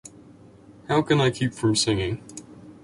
[0.87, 2.23] How Can I Keep from Singing?